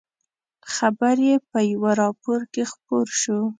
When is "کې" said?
2.53-2.63